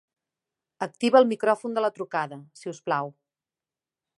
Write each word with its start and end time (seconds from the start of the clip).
Activa 0.85 1.19
el 1.19 1.29
micròfon 1.33 1.77
de 1.77 1.83
la 1.87 1.91
trucada, 1.99 2.41
sisplau. 2.63 3.13